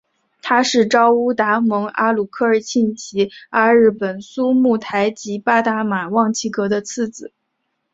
[0.41, 7.31] 他是昭乌达盟阿鲁科尔沁旗阿日本苏木台吉巴达玛旺其格的次子。